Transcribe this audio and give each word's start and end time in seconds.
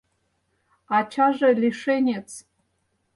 Ачаже 0.97 1.49
лишенец... 1.61 2.29